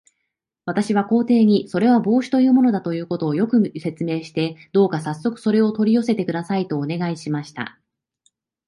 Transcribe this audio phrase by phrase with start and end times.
[0.65, 7.79] 私は皇帝に、それは帽子というものだということを、よく説明して、どうかさっそくそれを取り寄せてください、とお願いしました。